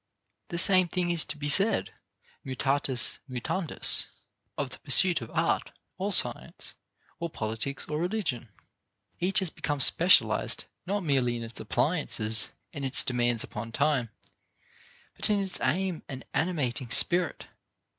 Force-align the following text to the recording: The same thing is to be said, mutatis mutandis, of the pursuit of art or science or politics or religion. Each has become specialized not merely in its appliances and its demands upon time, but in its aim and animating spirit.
The 0.47 0.57
same 0.57 0.87
thing 0.87 1.11
is 1.11 1.23
to 1.25 1.37
be 1.37 1.47
said, 1.47 1.91
mutatis 2.43 3.19
mutandis, 3.29 4.07
of 4.57 4.71
the 4.71 4.79
pursuit 4.79 5.21
of 5.21 5.29
art 5.29 5.73
or 5.99 6.11
science 6.11 6.73
or 7.19 7.29
politics 7.29 7.85
or 7.87 7.99
religion. 7.99 8.49
Each 9.19 9.37
has 9.41 9.51
become 9.51 9.79
specialized 9.79 10.65
not 10.87 11.03
merely 11.03 11.37
in 11.37 11.43
its 11.43 11.59
appliances 11.59 12.49
and 12.73 12.83
its 12.83 13.03
demands 13.03 13.43
upon 13.43 13.73
time, 13.73 14.09
but 15.15 15.29
in 15.29 15.39
its 15.39 15.61
aim 15.61 16.01
and 16.09 16.25
animating 16.33 16.89
spirit. 16.89 17.45